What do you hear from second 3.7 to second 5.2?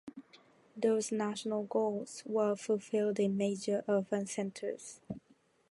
urban centers.